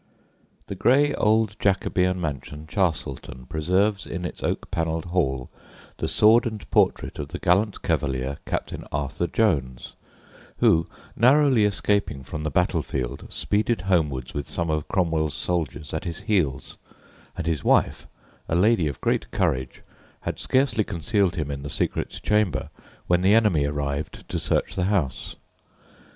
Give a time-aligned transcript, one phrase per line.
[0.65, 5.51] The grey old Jacobean mansion Chastleton preserves in its oak panelled hall
[5.97, 9.93] the sword and portrait of the gallant cavalier Captain Arthur Jones,
[10.57, 16.21] who, narrowly escaping from the battlefield, speeded homewards with some of Cromwell's soldiers at his
[16.21, 16.77] heels;
[17.37, 18.07] and his wife,
[18.49, 19.83] a lady of great courage,
[20.21, 22.71] had scarcely concealed him in the secret chamber
[23.05, 25.35] when the enemy arrived to search the house.